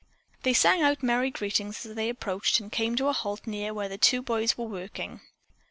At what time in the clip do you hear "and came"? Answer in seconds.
2.59-2.95